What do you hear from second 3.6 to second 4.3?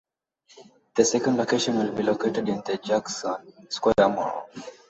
Square